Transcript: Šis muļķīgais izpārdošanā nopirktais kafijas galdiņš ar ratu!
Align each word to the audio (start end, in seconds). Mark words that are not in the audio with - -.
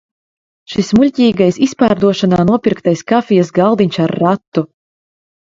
Šis 0.75 0.87
muļķīgais 0.99 1.59
izpārdošanā 1.67 2.39
nopirktais 2.53 3.05
kafijas 3.13 3.55
galdiņš 3.61 4.01
ar 4.07 4.15
ratu! 4.25 4.69